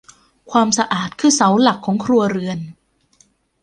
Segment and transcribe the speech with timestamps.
[0.51, 2.59] ความสะอาดคือเสาหลักของครัวเรือน